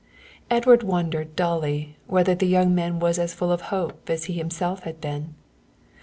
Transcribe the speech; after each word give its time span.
Edward 0.49 0.81
wondered 0.81 1.35
dully 1.35 1.95
whether 2.07 2.33
the 2.33 2.47
young 2.47 2.73
man 2.73 2.97
was 2.97 3.19
as 3.19 3.35
full 3.35 3.51
of 3.51 3.61
hope 3.69 4.09
as 4.09 4.23
he 4.23 4.33
himself 4.33 4.81
had 4.81 4.99
been. 4.99 5.35